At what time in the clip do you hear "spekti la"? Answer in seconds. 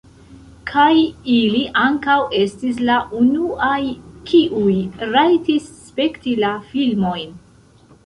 5.87-6.55